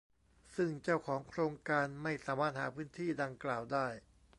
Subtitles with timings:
[0.55, 3.87] ซึ่งเจ้าของโครงการไม่สามารถหาพื้นที่ดังกล่าวได้